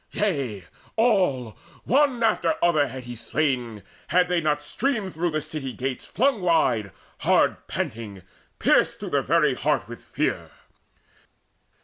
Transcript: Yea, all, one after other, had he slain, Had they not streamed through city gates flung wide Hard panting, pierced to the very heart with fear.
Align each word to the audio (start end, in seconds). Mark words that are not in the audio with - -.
Yea, 0.13 0.63
all, 0.95 1.51
one 1.83 2.23
after 2.23 2.55
other, 2.63 2.87
had 2.87 3.03
he 3.03 3.13
slain, 3.13 3.83
Had 4.07 4.29
they 4.29 4.41
not 4.41 4.63
streamed 4.63 5.13
through 5.13 5.39
city 5.41 5.73
gates 5.73 6.07
flung 6.07 6.41
wide 6.41 6.91
Hard 7.19 7.67
panting, 7.67 8.23
pierced 8.57 8.99
to 9.01 9.11
the 9.11 9.21
very 9.21 9.53
heart 9.53 9.87
with 9.87 10.03
fear. 10.03 10.49